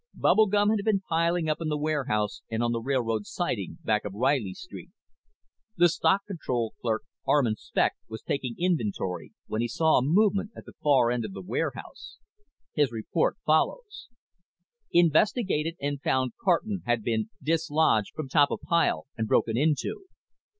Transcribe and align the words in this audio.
Bubble 0.15 0.47
gum 0.47 0.71
had 0.71 0.83
been 0.83 1.01
piling 1.01 1.47
up 1.47 1.61
in 1.61 1.67
the 1.69 1.77
warehouse 1.77 2.41
on 2.51 2.71
the 2.71 2.81
railroad 2.81 3.27
siding 3.27 3.77
back 3.83 4.03
of 4.03 4.15
Reilly 4.15 4.55
Street. 4.55 4.89
The 5.77 5.89
stock 5.89 6.25
control 6.25 6.73
clerk, 6.81 7.03
Armand 7.27 7.59
Specht, 7.59 7.97
was 8.09 8.23
taking 8.23 8.55
inventory 8.57 9.31
when 9.45 9.61
he 9.61 9.67
saw 9.67 9.99
a 9.99 10.03
movement 10.03 10.53
at 10.55 10.65
the 10.65 10.73
far 10.81 11.11
end 11.11 11.23
of 11.23 11.33
the 11.33 11.43
warehouse. 11.43 12.17
His 12.73 12.91
report 12.91 13.37
follows: 13.45 14.07
_Investigated 14.91 15.75
and 15.79 16.01
found 16.01 16.31
carton 16.43 16.81
had 16.87 17.03
been 17.03 17.29
dislodged 17.39 18.15
from 18.15 18.27
top 18.27 18.49
of 18.49 18.61
pile 18.61 19.05
and 19.15 19.27
broken 19.27 19.55
into. 19.55 20.07